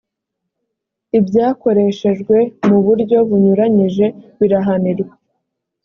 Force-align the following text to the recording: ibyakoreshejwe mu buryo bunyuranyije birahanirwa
ibyakoreshejwe 1.17 2.37
mu 2.67 2.77
buryo 2.85 3.17
bunyuranyije 3.29 4.05
birahanirwa 4.39 5.13